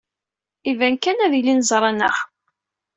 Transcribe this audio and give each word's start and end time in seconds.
Iban 0.71 0.95
kan 1.03 1.23
ad 1.25 1.33
ilin 1.39 1.65
ẓran-aɣ. 1.71 2.15